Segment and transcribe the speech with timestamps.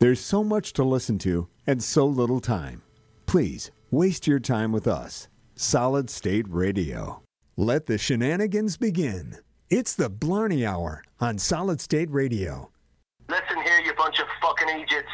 [0.00, 2.80] There's so much to listen to and so little time.
[3.26, 5.28] Please waste your time with us.
[5.56, 7.20] Solid State Radio.
[7.58, 9.36] Let the shenanigans begin.
[9.68, 12.70] It's the Blarney Hour on Solid State Radio.
[13.28, 15.12] Listen here, you bunch of fucking idiots.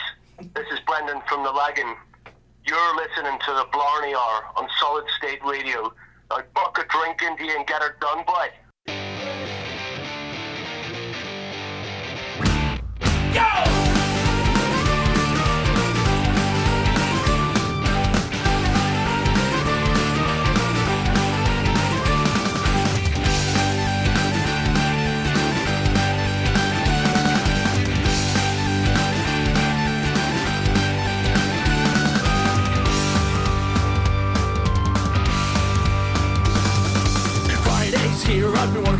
[0.54, 1.96] This is Brendan from the Lagan.
[2.64, 5.92] You're listening to the Blarney Hour on Solid State Radio.
[6.30, 8.50] Now, buck a drink into you and get her done, boy.
[13.34, 13.75] Go!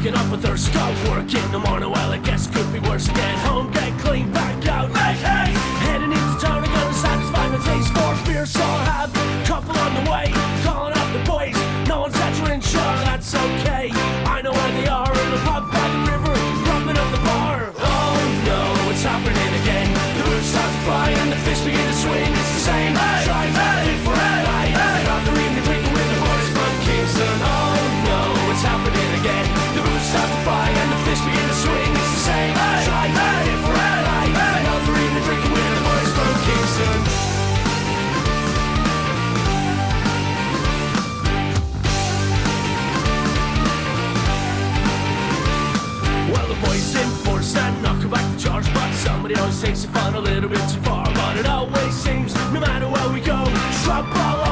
[0.07, 1.43] Picking up with her stop working.
[1.51, 3.09] Tomorrow, well, I guess could be worse.
[3.09, 5.36] Get home, get clean, back out, make hay.
[49.27, 51.05] Somebody always takes it fun a little bit too far.
[51.05, 53.45] But it always seems, no matter where we go,
[53.83, 54.46] trouble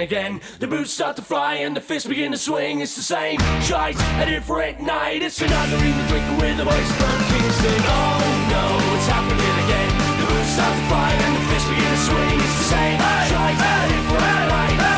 [0.00, 0.40] it's again.
[0.58, 2.80] The boots start to fly and the fists begin to swing.
[2.80, 5.22] It's the same shite, a different night.
[5.22, 7.82] It's another evening drinking with the boys from Kingston.
[7.84, 9.90] Oh no, it's happening again.
[10.20, 12.40] The boots start to fly and the fists begin to swing.
[12.40, 12.98] It's the same
[13.30, 14.89] shite, a different night.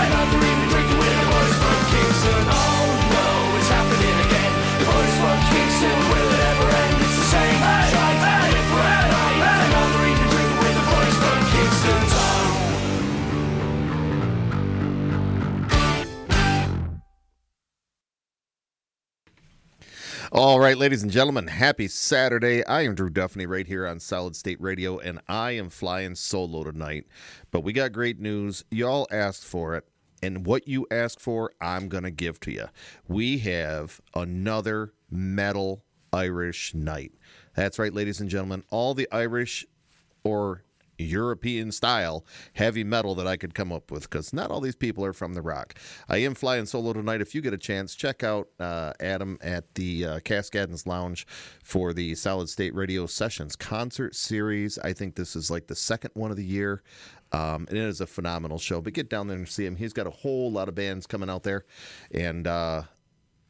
[20.34, 22.65] All right, ladies and gentlemen, happy Saturday.
[22.65, 26.65] I am Drew Duffney right here on Solid State Radio, and I am flying solo
[26.65, 27.04] tonight.
[27.50, 28.65] But we got great news.
[28.70, 29.84] Y'all asked for it,
[30.22, 32.65] and what you asked for, I'm going to give to you.
[33.06, 35.84] We have another metal
[36.15, 37.12] Irish night.
[37.54, 38.64] That's right, ladies and gentlemen.
[38.70, 39.66] All the Irish
[40.25, 40.64] or
[41.03, 42.25] European style
[42.55, 45.35] heavy metal that I could come up with because not all these people are from
[45.35, 45.75] the rock.
[46.09, 47.21] I am flying solo tonight.
[47.21, 51.27] If you get a chance, check out uh, Adam at the uh, Cascadens Lounge
[51.62, 54.79] for the Solid State Radio Sessions concert series.
[54.79, 56.83] I think this is like the second one of the year.
[57.33, 58.83] Um, and it is a phenomenal show.
[58.83, 59.77] But get down there and see him.
[59.77, 61.65] He's got a whole lot of bands coming out there.
[62.11, 62.83] And uh,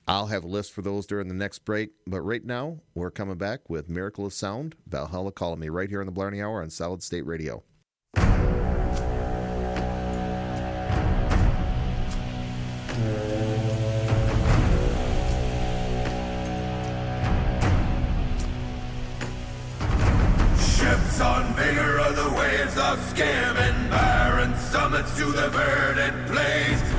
[0.09, 1.91] I'll have a list for those during the next break.
[2.07, 6.01] But right now, we're coming back with Miracle of Sound, Valhalla Calling Me, right here
[6.01, 7.63] on the Blarney Hour on Solid State Radio.
[20.57, 26.92] Ships on vigor of the waves of skimming barren summits to the verdant plains.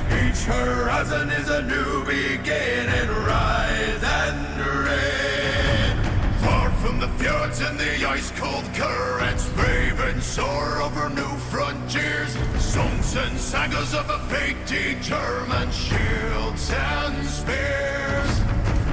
[0.43, 3.07] Each horizon is a new beginning.
[3.07, 5.95] Rise and reign.
[6.43, 12.35] Far from the fjords and the ice-cold currents, brave and soar over new frontiers.
[12.59, 18.33] Songs and sagas of a fate determined, shields and spears.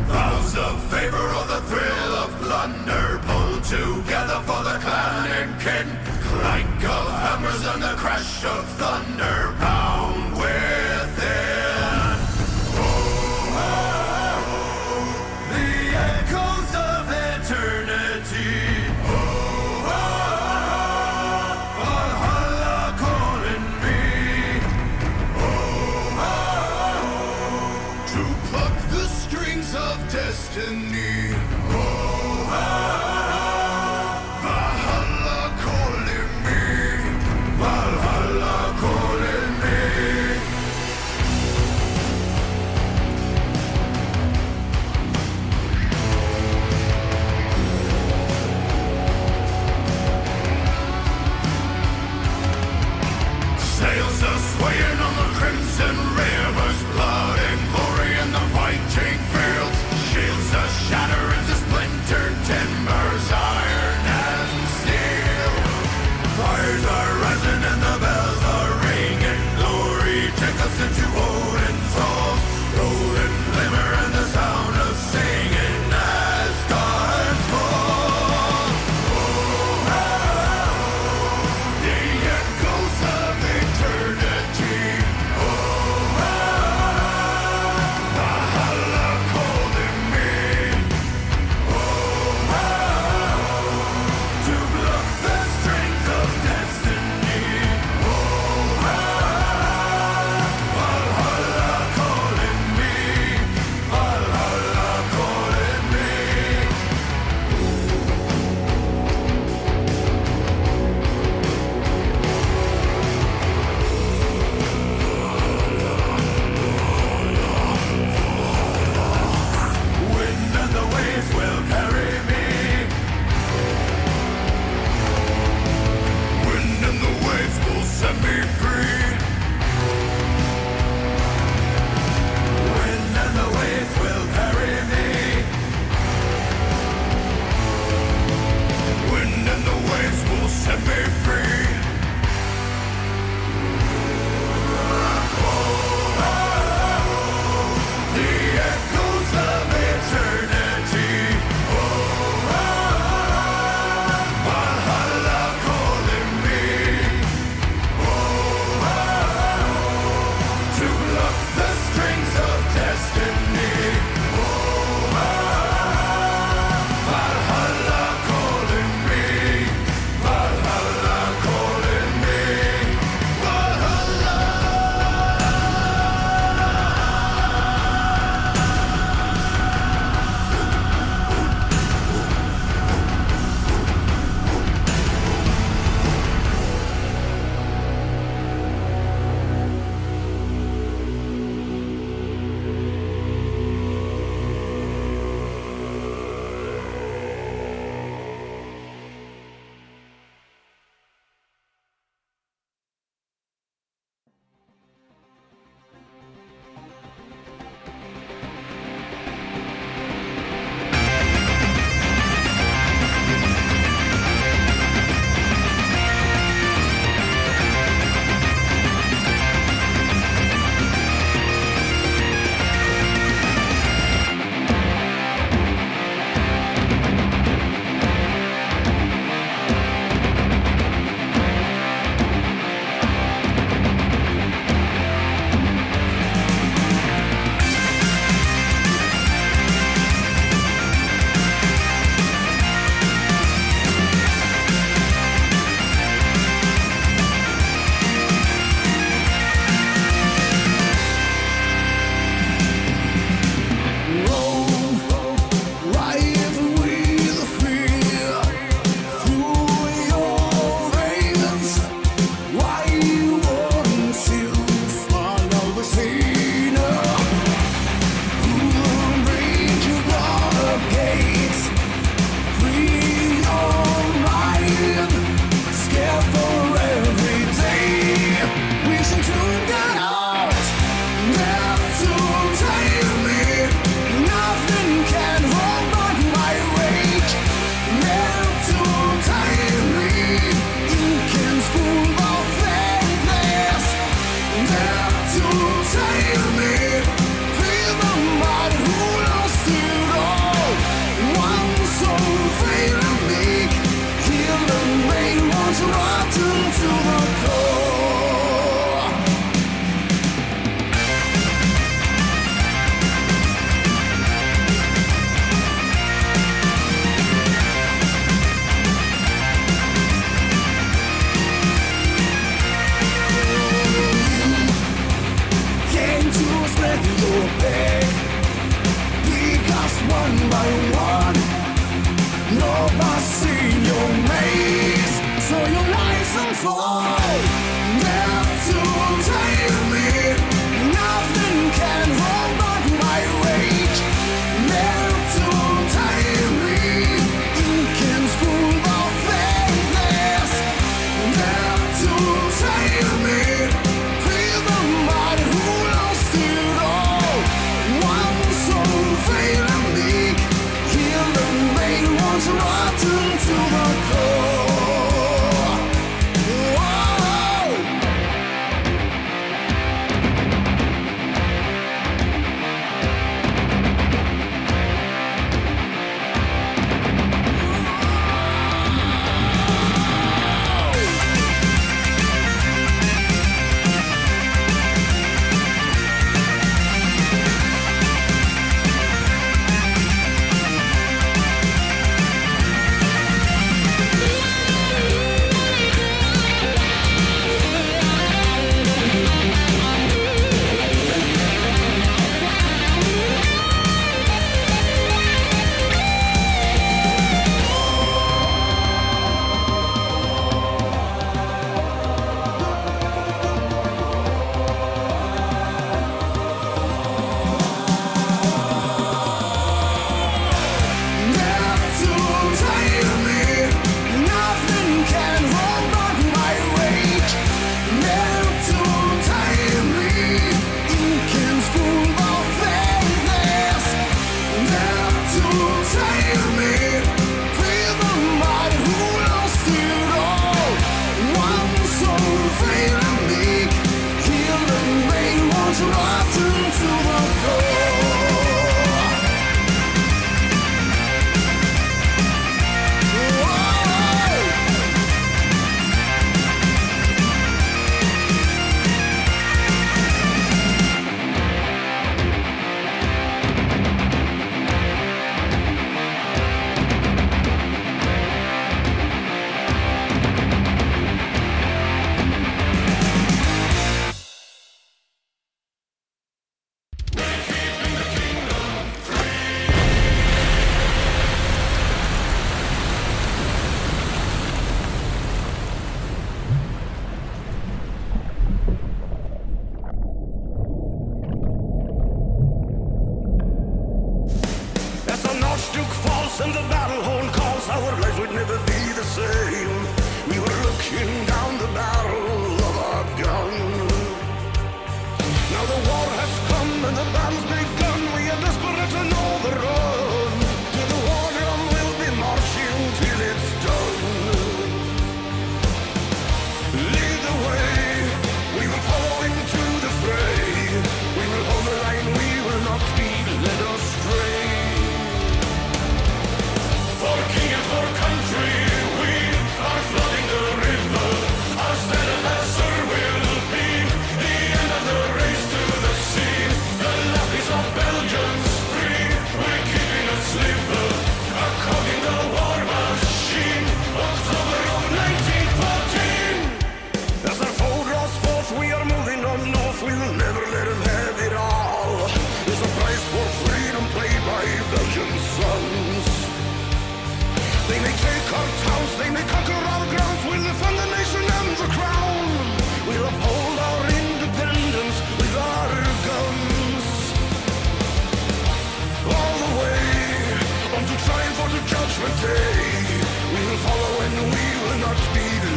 [0.06, 5.88] Vows of favor or the thrill of plunder, pulled Together for the clan and kin.
[6.30, 9.79] Clank of hammers and the crash of thunder.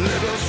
[0.04, 0.43] little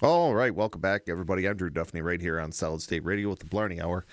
[0.00, 1.48] All right, welcome back, everybody.
[1.48, 4.06] I'm Drew Duffney right here on Solid State Radio with the Blarney Hour.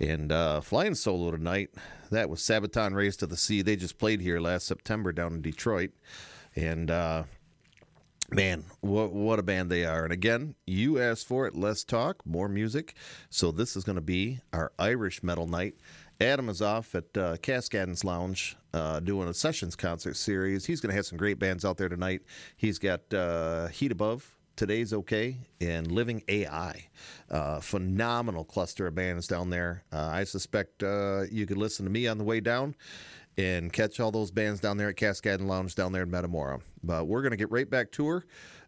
[0.00, 1.70] And uh, flying solo tonight,
[2.10, 3.62] that was Sabaton Race to the Sea.
[3.62, 5.92] They just played here last September down in Detroit.
[6.56, 7.22] And uh,
[8.32, 10.02] man, what, what a band they are.
[10.02, 11.54] And again, you asked for it.
[11.54, 12.96] Let's talk more music.
[13.30, 15.76] So this is going to be our Irish metal night.
[16.20, 20.66] Adam is off at uh, Cascadens Lounge uh, doing a sessions concert series.
[20.66, 22.22] He's going to have some great bands out there tonight.
[22.56, 26.88] He's got uh, Heat Above, Today's Okay, and Living AI.
[27.30, 29.84] Uh, phenomenal cluster of bands down there.
[29.92, 32.74] Uh, I suspect uh, you could listen to me on the way down
[33.36, 36.58] and catch all those bands down there at Cascade Lounge down there in Metamora.
[36.82, 38.26] But we're going to get right back to her.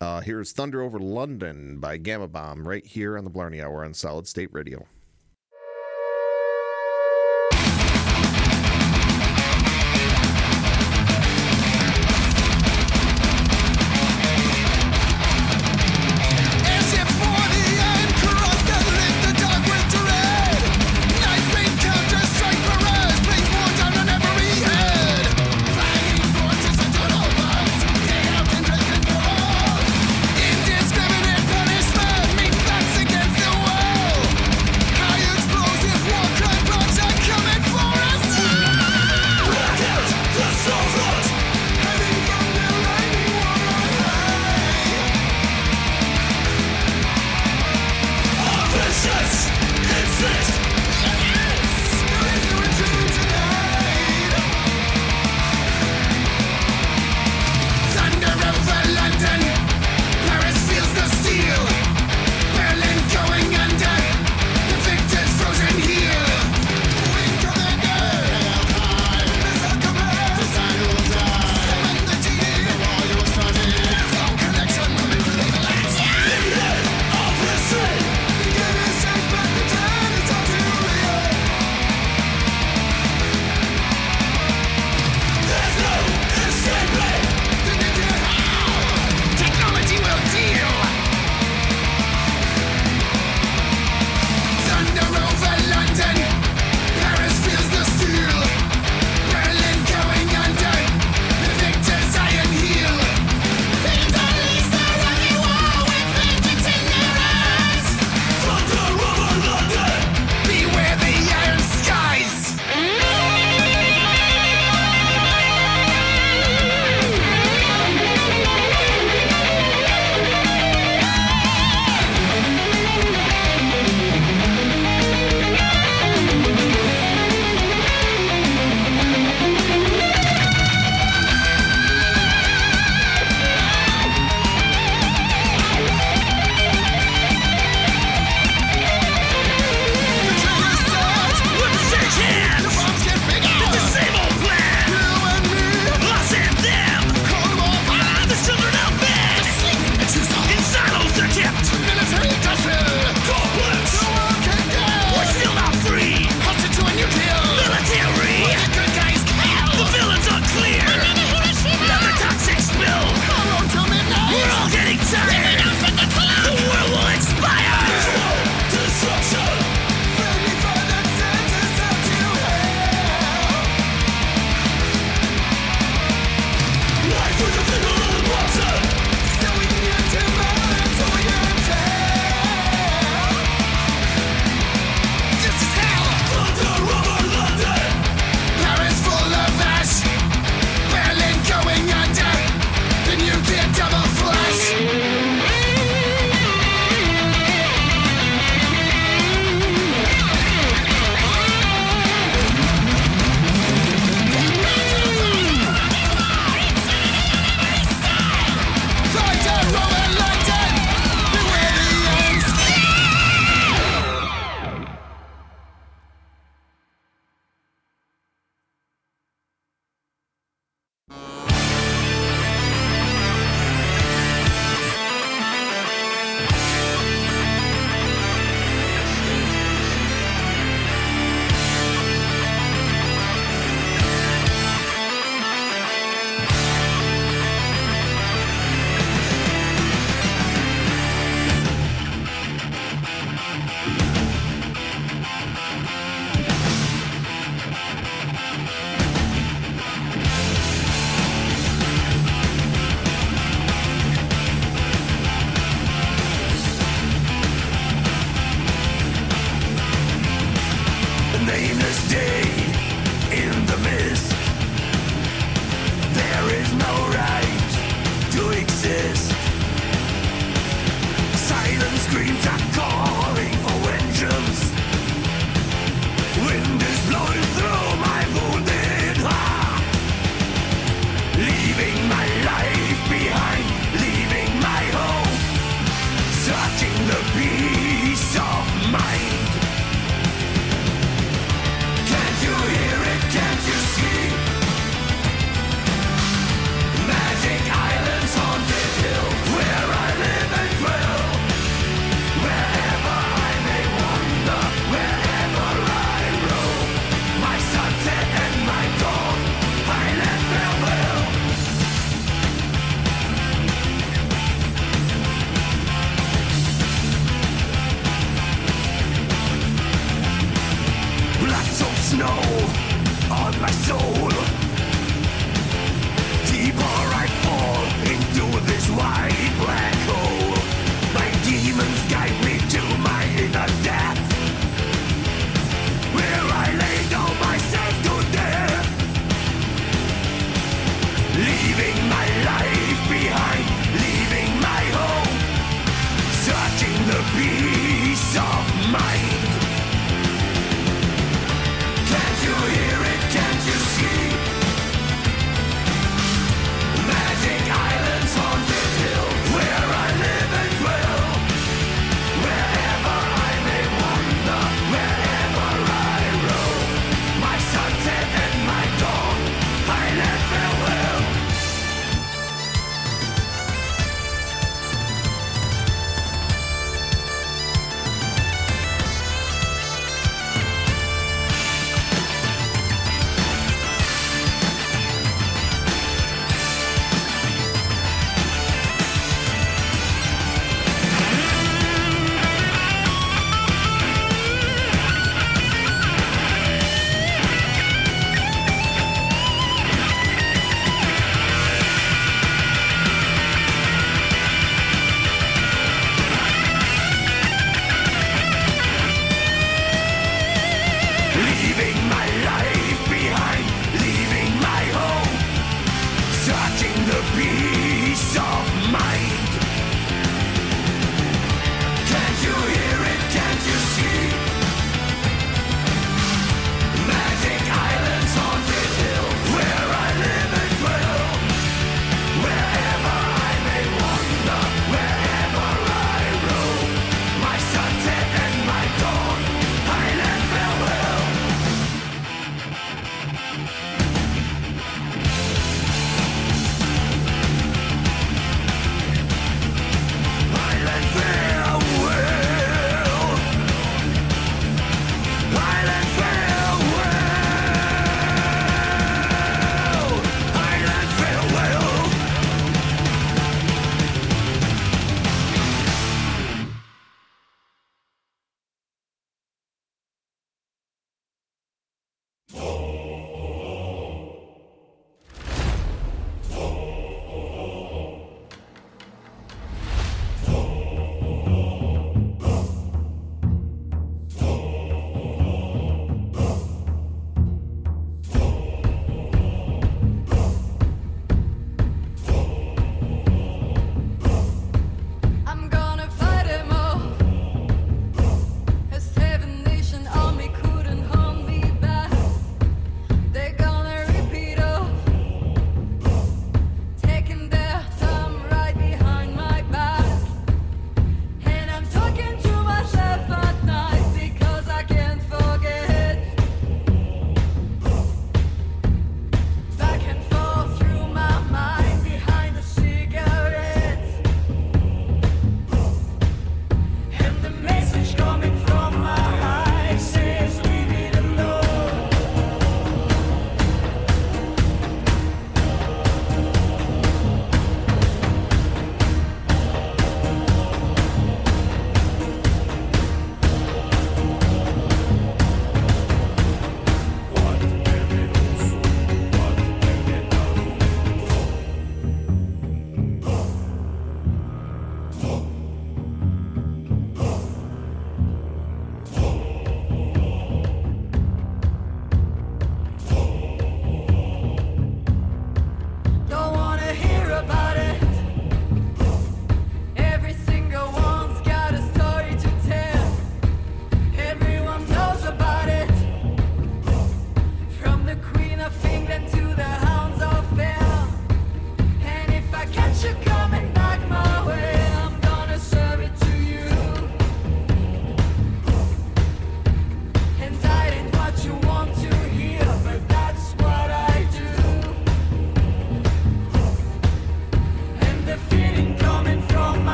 [0.00, 3.92] Uh, here's Thunder Over London by Gama Bomb right here on the Blarney Hour on
[3.92, 4.86] Solid State Radio.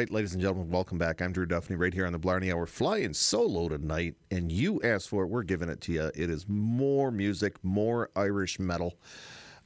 [0.00, 1.20] Right, ladies and gentlemen, welcome back.
[1.20, 5.10] I'm Drew Duffney right here on the Blarney Hour, flying solo tonight, and you asked
[5.10, 5.26] for it.
[5.26, 6.10] We're giving it to you.
[6.14, 8.94] It is more music, more Irish metal.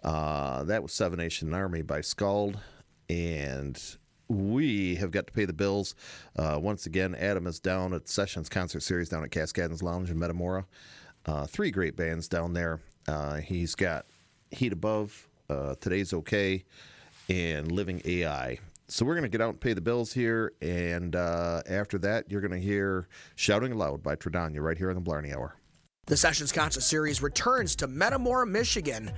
[0.03, 2.59] Uh, that was Seven Nation Army by Scald,
[3.09, 3.81] and
[4.27, 5.95] we have got to pay the bills.
[6.35, 10.19] Uh, once again, Adam is down at Sessions Concert Series down at Cascadens Lounge in
[10.19, 10.67] Metamora.
[11.27, 12.81] Uh, three great bands down there.
[13.07, 14.07] Uh, he's got
[14.51, 16.65] Heat Above, uh, Today's Okay,
[17.29, 18.59] and Living AI.
[18.87, 22.31] So we're going to get out and pay the bills here, and uh, after that,
[22.31, 25.57] you're going to hear Shouting Aloud by Tradania right here on the Blarney Hour.
[26.07, 29.11] The Sessions Concert Series returns to Metamora, Michigan.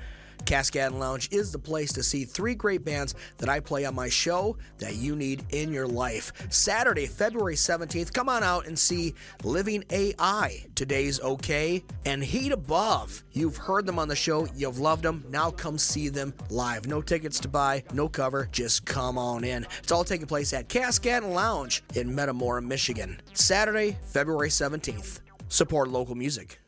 [0.44, 4.09] Cascade Lounge is the place to see three great bands that I play on my
[4.09, 6.33] show that you need in your life.
[6.51, 13.25] Saturday, February 17th, come on out and see Living AI, Today's Okay, and Heat Above.
[13.33, 16.87] You've heard them on the show, you've loved them, now come see them live.
[16.87, 19.66] No tickets to buy, no cover, just come on in.
[19.83, 23.20] It's all taking place at Cascade Lounge in Metamora, Michigan.
[23.35, 25.20] Saturday, February 17th.
[25.49, 26.61] Support local music.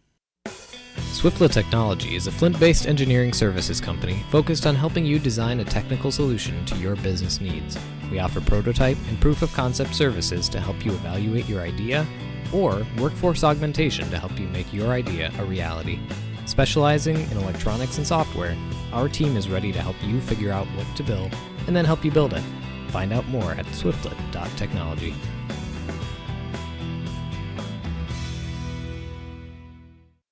[0.99, 5.65] Swiftlet Technology is a Flint based engineering services company focused on helping you design a
[5.65, 7.79] technical solution to your business needs.
[8.11, 12.07] We offer prototype and proof of concept services to help you evaluate your idea
[12.53, 15.99] or workforce augmentation to help you make your idea a reality.
[16.47, 18.57] Specializing in electronics and software,
[18.93, 22.05] our team is ready to help you figure out what to build and then help
[22.05, 22.43] you build it.
[22.89, 25.15] Find out more at swiftlet.technology.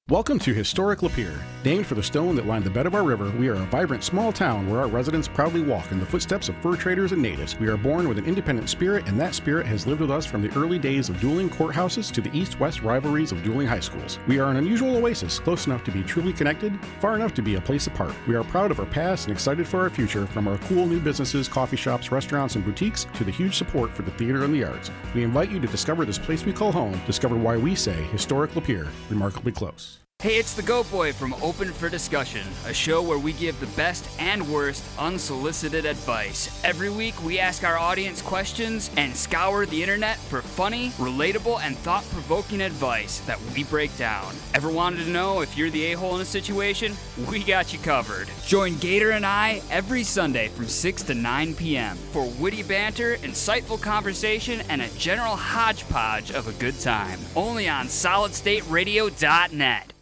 [0.08, 1.36] Welcome to Historic Lapeer.
[1.66, 4.04] Named for the stone that lined the bed of our river, we are a vibrant
[4.04, 7.58] small town where our residents proudly walk in the footsteps of fur traders and natives.
[7.58, 10.42] We are born with an independent spirit, and that spirit has lived with us from
[10.42, 14.20] the early days of dueling courthouses to the east west rivalries of dueling high schools.
[14.28, 17.56] We are an unusual oasis, close enough to be truly connected, far enough to be
[17.56, 18.14] a place apart.
[18.28, 21.00] We are proud of our past and excited for our future, from our cool new
[21.00, 24.62] businesses, coffee shops, restaurants, and boutiques to the huge support for the theater and the
[24.62, 24.92] arts.
[25.16, 28.52] We invite you to discover this place we call home, discover why we say Historic
[28.52, 29.98] Lapeer, remarkably close.
[30.26, 33.66] Hey, it's the Goat Boy from Open for Discussion, a show where we give the
[33.76, 36.48] best and worst unsolicited advice.
[36.64, 41.76] Every week, we ask our audience questions and scour the internet for funny, relatable, and
[41.76, 44.34] thought provoking advice that we break down.
[44.54, 46.96] Ever wanted to know if you're the a hole in a situation?
[47.30, 48.30] We got you covered.
[48.46, 51.96] Join Gator and I every Sunday from 6 to 9 p.m.
[52.10, 57.20] for witty banter, insightful conversation, and a general hodgepodge of a good time.
[57.36, 59.92] Only on solidstateradio.net.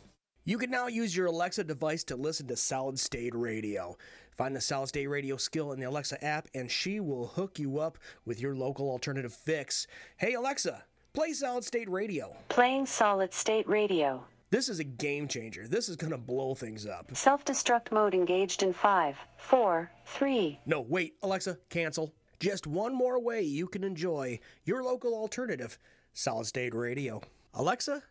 [0.46, 3.96] You can now use your Alexa device to listen to Solid State Radio.
[4.30, 7.78] Find the Solid State Radio skill in the Alexa app, and she will hook you
[7.78, 9.86] up with your local alternative fix.
[10.18, 12.36] Hey, Alexa, play Solid State Radio.
[12.50, 14.22] Playing solid state radio.
[14.50, 15.66] This is a game changer.
[15.66, 17.16] This is going to blow things up.
[17.16, 20.60] Self destruct mode engaged in five, four, three.
[20.66, 22.12] No, wait, Alexa, cancel.
[22.38, 25.78] Just one more way you can enjoy your local alternative,
[26.12, 27.22] Solid State Radio.
[27.54, 28.02] Alexa,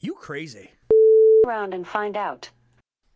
[0.00, 0.72] you crazy.
[1.46, 2.50] Around and find out.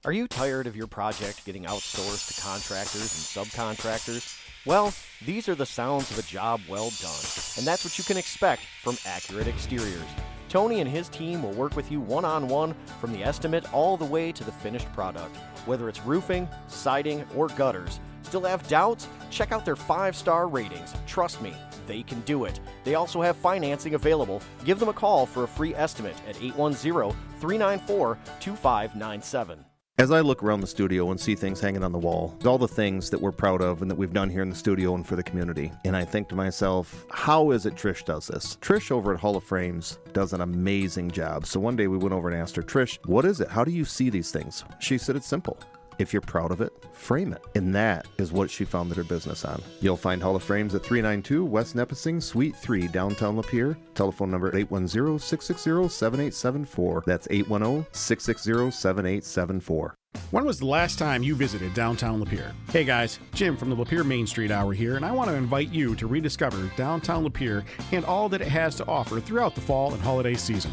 [0.06, 4.40] Are you tired of your project getting outsourced to contractors and subcontractors?
[4.64, 7.24] Well, these are the sounds of a job well done,
[7.58, 10.06] and that's what you can expect from Accurate Exteriors.
[10.48, 13.96] Tony and his team will work with you one on one from the estimate all
[13.96, 15.36] the way to the finished product.
[15.66, 19.06] Whether it's roofing, siding, or gutters, still have doubts?
[19.30, 20.94] Check out their five star ratings.
[21.06, 21.54] Trust me,
[21.86, 22.60] they can do it.
[22.84, 24.42] They also have financing available.
[24.64, 29.64] Give them a call for a free estimate at 810 394 2597.
[29.96, 32.66] As I look around the studio and see things hanging on the wall, all the
[32.66, 35.14] things that we're proud of and that we've done here in the studio and for
[35.14, 38.56] the community, and I think to myself, how is it Trish does this?
[38.56, 41.46] Trish over at Hall of Frames does an amazing job.
[41.46, 43.46] So one day we went over and asked her, Trish, what is it?
[43.46, 44.64] How do you see these things?
[44.80, 45.60] She said it's simple.
[45.98, 47.42] If you're proud of it, frame it.
[47.54, 49.62] And that is what she founded her business on.
[49.80, 53.76] You'll find Hall of Frames at 392 West Nepessing, Suite 3, downtown Lapeer.
[53.94, 57.04] Telephone number 810 660 7874.
[57.06, 59.94] That's 810 660 7874.
[60.30, 62.52] When was the last time you visited downtown Lapeer?
[62.70, 65.72] Hey guys, Jim from the Lapeer Main Street Hour here, and I want to invite
[65.72, 69.92] you to rediscover downtown Lapeer and all that it has to offer throughout the fall
[69.92, 70.72] and holiday season.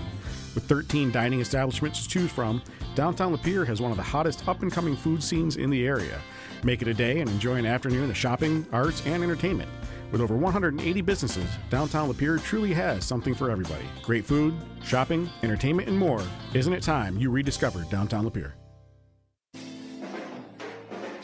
[0.53, 2.61] With 13 dining establishments to choose from,
[2.95, 6.19] downtown Lapeer has one of the hottest up and coming food scenes in the area.
[6.63, 9.69] Make it a day and enjoy an afternoon of shopping, arts, and entertainment.
[10.11, 13.85] With over 180 businesses, downtown Lapeer truly has something for everybody.
[14.01, 14.53] Great food,
[14.83, 16.21] shopping, entertainment, and more.
[16.53, 18.51] Isn't it time you rediscovered downtown Lapeer?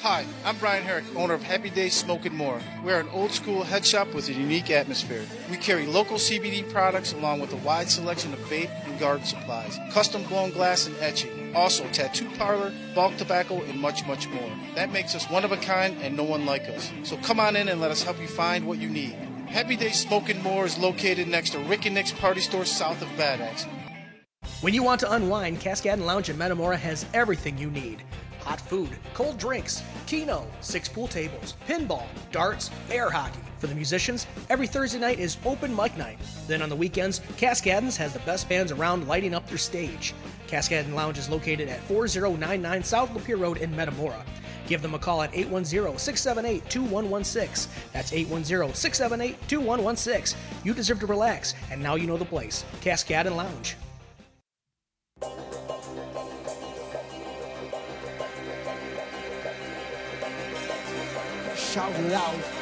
[0.10, 2.62] Hi, I'm Brian Herrick, owner of Happy Days Smoke and More.
[2.82, 5.26] We're an old school head shop with a unique atmosphere.
[5.52, 9.78] We carry local CBD products along with a wide selection of vape and garden supplies,
[9.92, 14.50] custom blown glass and etching, also tattoo parlor, bulk tobacco, and much, much more.
[14.76, 16.90] That makes us one of a kind and no one like us.
[17.04, 19.12] So come on in and let us help you find what you need.
[19.48, 23.02] Happy Days Smoke and More is located next to Rick and Nick's Party Store south
[23.02, 23.66] of Bad Axe.
[24.62, 28.04] When you want to unwind, Cascade Lounge in Metamora has everything you need.
[28.48, 33.42] Hot food, cold drinks, keno, six pool tables, pinball, darts, air hockey.
[33.58, 36.18] For the musicians, every Thursday night is open mic night.
[36.48, 40.14] Then on the weekends, Cascadens has the best bands around lighting up their stage.
[40.48, 44.24] Cascade Lounge is located at 4099 South Lapeer Road in Metamora.
[44.66, 47.68] Give them a call at 810-678-2116.
[47.92, 50.36] That's 810-678-2116.
[50.64, 52.64] You deserve to relax, and now you know the place.
[52.80, 53.76] Cascade Lounge.
[61.68, 62.57] Shout it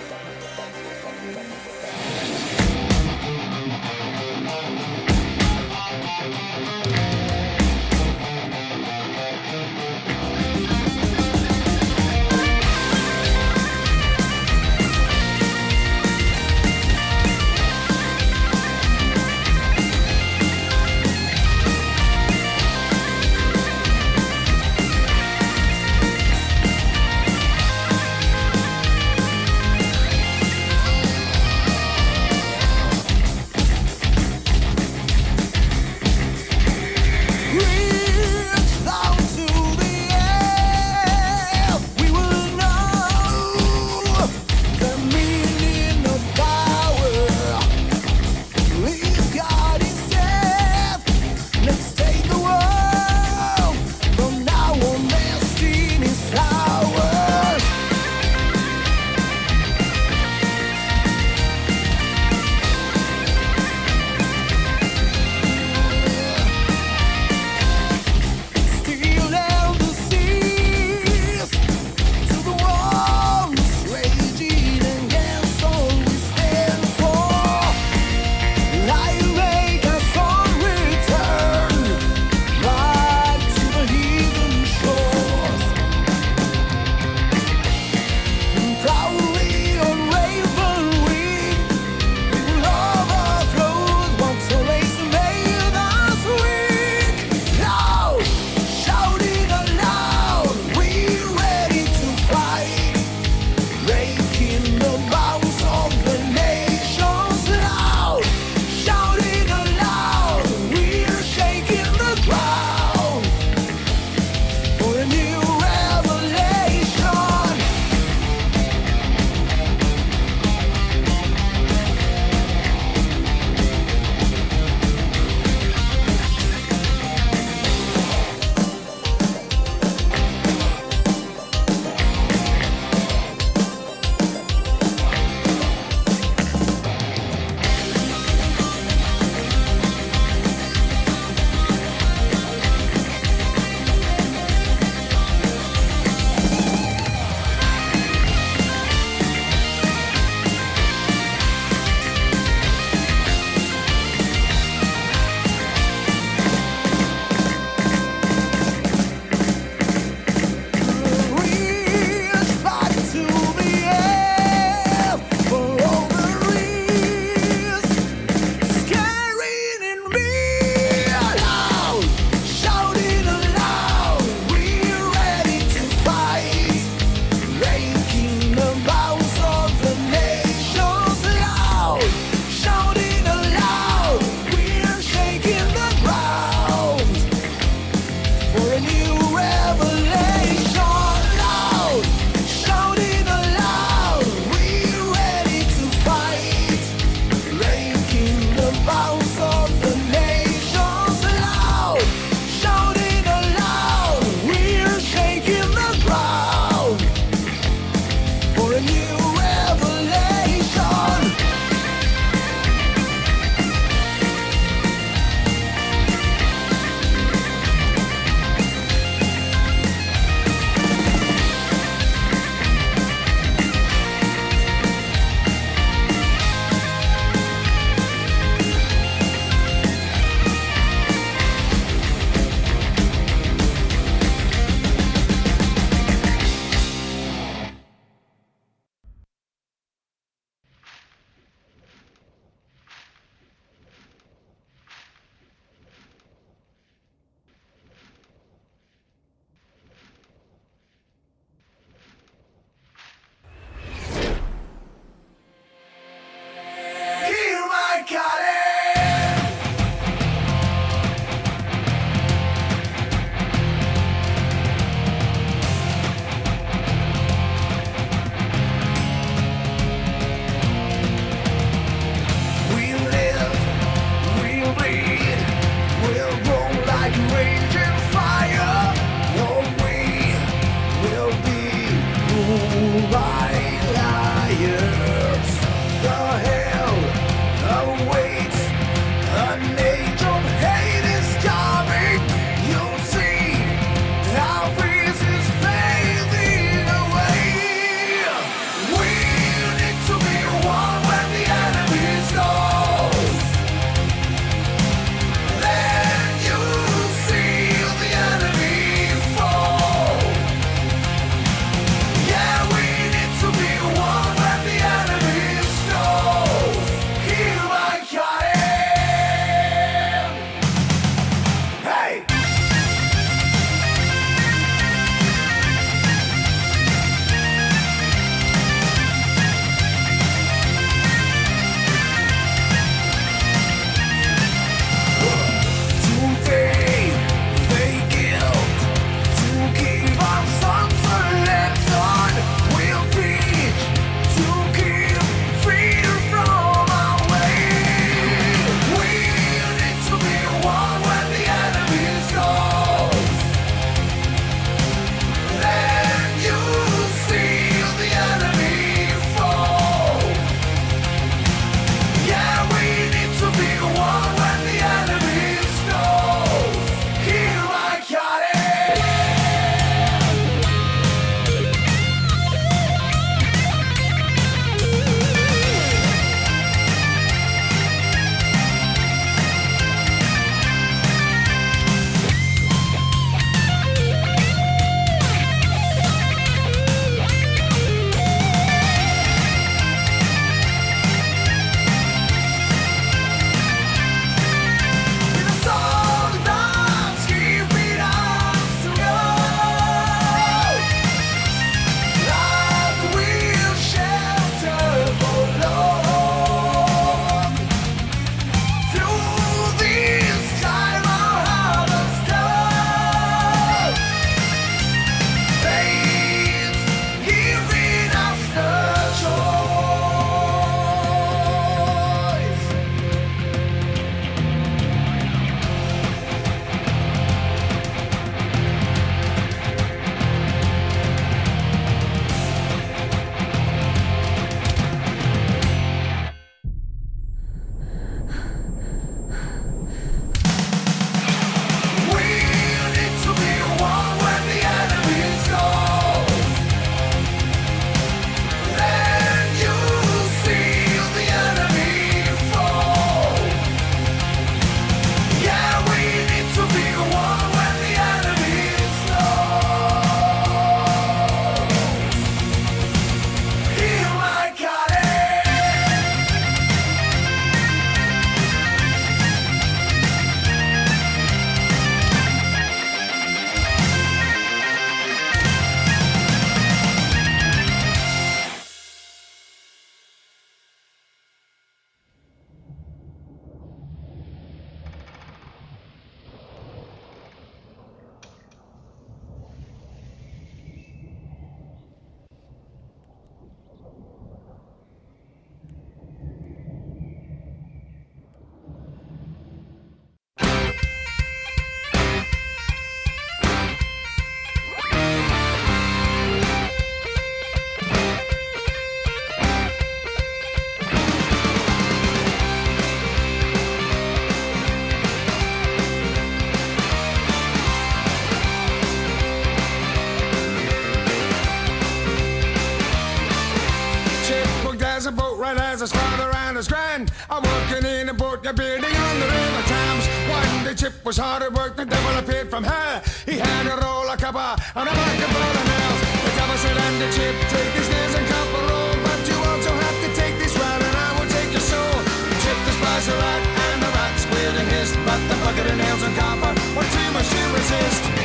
[528.54, 530.06] building on the river Thames.
[530.32, 533.02] One day Chip was hard at work, the devil appeared from hell.
[533.26, 536.00] He had a roll of copper and a full of nails.
[536.24, 539.72] The devil said, and the Chip, take these nails and copper roll, but you also
[539.76, 541.98] have to take this rat and I will take your soul.
[542.44, 542.74] Chip the
[543.20, 546.88] rat and the rat squealed and hissed, but the bucket of nails and copper were
[546.88, 548.25] too much to resist.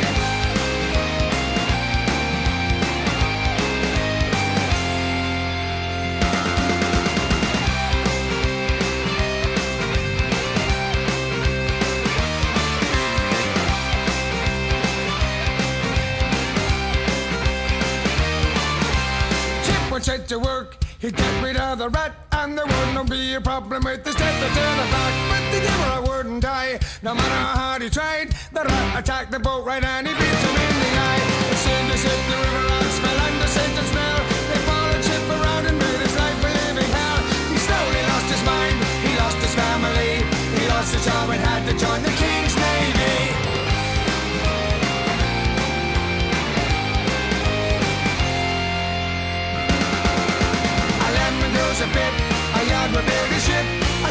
[20.11, 20.75] Set to work.
[20.99, 24.35] He'd get rid of the rat, and there wouldn't be a problem with the step
[24.43, 25.15] to it back.
[25.31, 28.35] But the I wouldn't die, no matter how hard he tried.
[28.51, 31.23] The rat attacked the boat right, and he beat him in the eye.
[31.55, 34.19] It seemed as if the river and rats fell under Satan's spell.
[34.51, 37.19] They followed Chip around and made his life a living hell.
[37.55, 40.13] He slowly lost his mind, he lost his family,
[40.59, 42.20] he lost his job and had to join the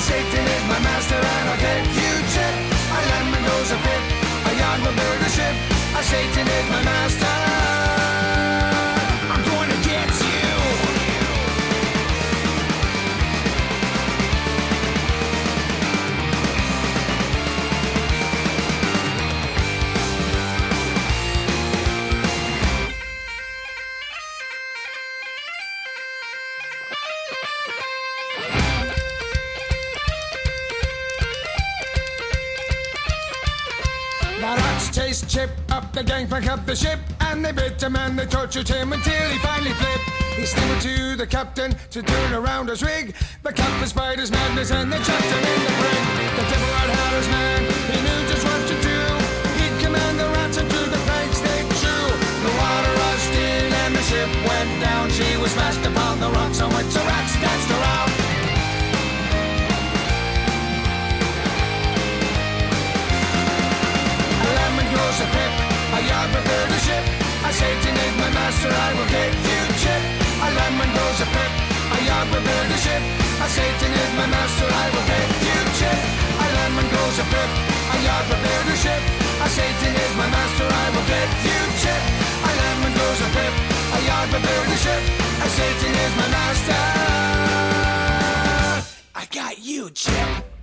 [0.09, 2.55] Satan is my master and I'll get you chip.
[2.97, 4.03] A lemon goes a bit,
[4.49, 5.55] a yard will build a ship.
[5.99, 7.48] A Satan is my master.
[35.29, 38.93] Chip up the gangplank of the ship, and they bit him and they tortured him
[38.93, 40.09] until he finally flipped.
[40.33, 43.13] He stammered to the captain to turn around his rig.
[43.43, 46.01] The captain spied his madness and they chucked him in the brig.
[46.33, 47.61] The devil had had his man,
[47.93, 48.99] he knew just what to do.
[49.61, 52.05] He'd command the rats into the planks they chew.
[52.41, 55.11] The water rushed in and the ship went down.
[55.11, 56.59] She was smashed upon the rocks
[67.59, 70.01] Satan is my master, I will get you chip.
[70.39, 71.51] A lemon grows a pip,
[71.91, 73.03] a yard will build a ship.
[73.43, 75.99] A Satan is my master, I will get you chip.
[76.39, 77.51] A lemon grows a pip,
[77.95, 79.03] a yard will build a ship.
[79.43, 82.03] A Satan is my master, I will get you chip.
[82.47, 83.53] A lemon grows a pip,
[83.91, 85.03] a yard will build a ship.
[85.43, 86.83] A Satan is my master.
[89.19, 90.58] I got you, Chip.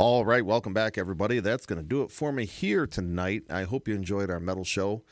[0.00, 1.40] All right, welcome back, everybody.
[1.40, 3.42] That's going to do it for me here tonight.
[3.50, 5.02] I hope you enjoyed our metal show.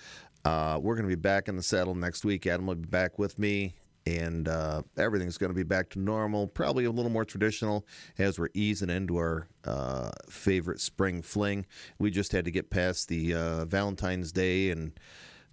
[0.45, 2.47] Uh, we're going to be back in the saddle next week.
[2.47, 3.74] Adam will be back with me,
[4.07, 6.47] and uh, everything's going to be back to normal.
[6.47, 7.84] Probably a little more traditional
[8.16, 11.66] as we're easing into our uh, favorite spring fling.
[11.99, 14.93] We just had to get past the uh, Valentine's Day and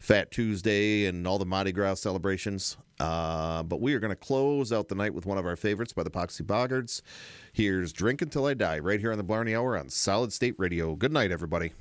[0.03, 2.75] Fat Tuesday and all the Mardi Gras celebrations.
[2.99, 5.93] Uh, but we are going to close out the night with one of our favorites
[5.93, 7.01] by the Poxy Boggards.
[7.53, 10.95] Here's Drink Until I Die right here on the Blarney Hour on Solid State Radio.
[10.95, 11.71] Good night, everybody.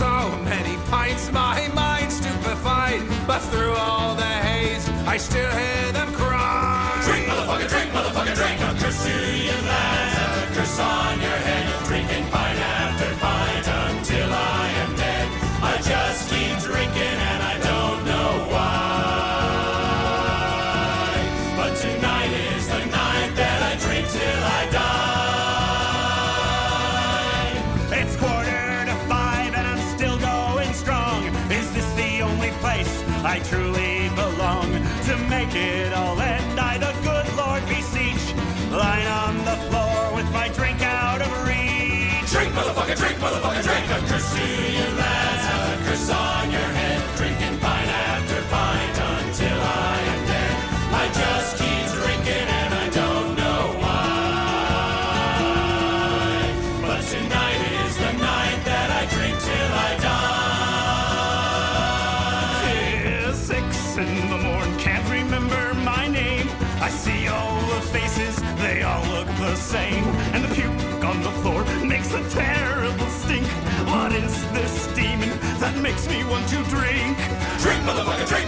[0.00, 3.02] So many pints, my mind stupefied.
[3.26, 7.02] But through all the haze, I still hear them cry.
[7.04, 8.60] Drink, motherfucker, drink, motherfucker, drink.
[8.62, 9.14] A curse to
[9.46, 10.52] you, lads.
[10.52, 11.49] A curse on your head.
[42.90, 43.86] Motherfucker, drink, motherfucker, drink.
[43.90, 45.44] A curse to you, lads.
[45.46, 47.16] A curse on your head.
[47.16, 50.54] Drinking pint after pint until I am dead.
[50.92, 54.10] I just keep drinking and I don't know why.
[56.82, 60.30] But tonight is the night that I drink till I die.
[63.28, 66.48] It's six in the morning, can't remember my name.
[66.80, 70.09] I see all the faces, they all look the same.
[75.90, 77.16] makes me want to drink.
[77.58, 78.39] Drink, motherfucker, drink.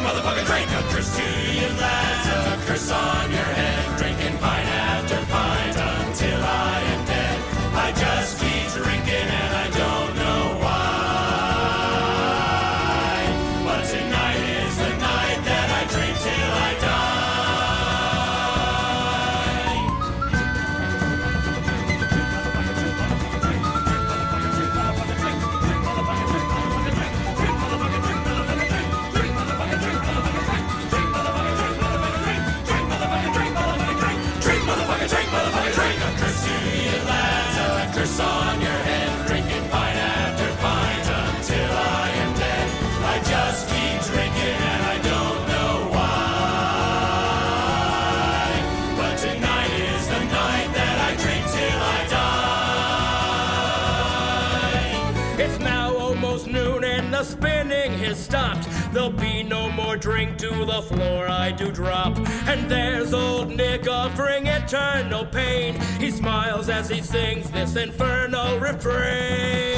[60.43, 62.18] to the floor I do drop.
[62.49, 65.80] And there's old Nick offering eternal pain.
[66.01, 69.76] He smiles as he sings this infernal refrain.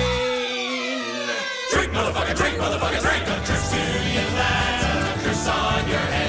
[1.71, 3.25] Drink, motherfucker, drink, motherfucker, drink.
[3.25, 6.24] A Castilian lad, a curse on your head.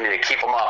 [0.00, 0.69] continue to keep them up.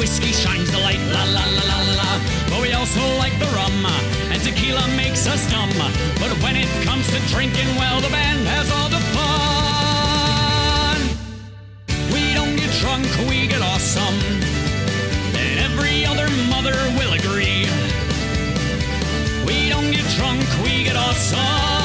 [0.00, 2.10] whiskey shines the light, la la la la la.
[2.48, 3.84] But we also like the rum,
[4.32, 5.68] and tequila makes us dumb.
[6.18, 11.00] But when it comes to drinking, well, the band has all the fun.
[12.14, 14.16] We don't get drunk, we get awesome.
[15.36, 17.68] And every other mother will agree.
[19.46, 21.79] We don't get drunk, we get awesome.